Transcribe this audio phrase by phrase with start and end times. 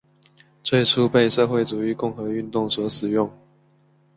[0.63, 3.31] 最初被社会主义共和运动所使用。